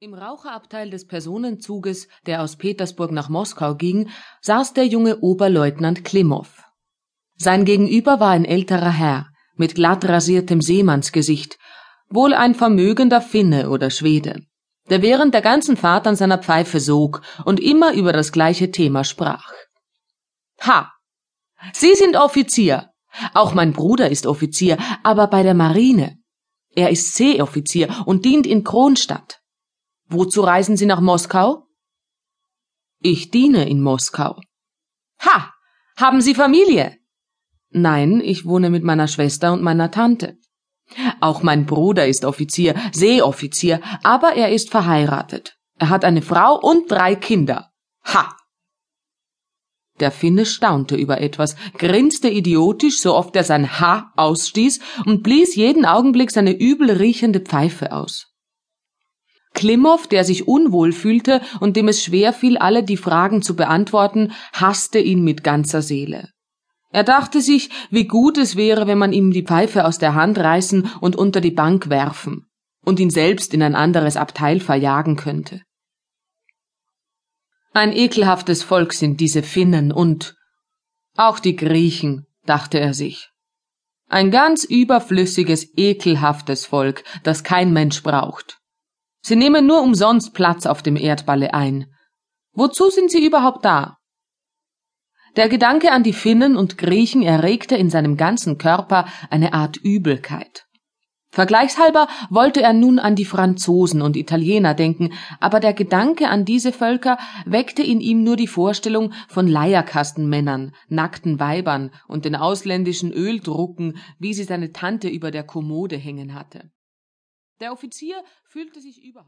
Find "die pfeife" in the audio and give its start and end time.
69.30-69.84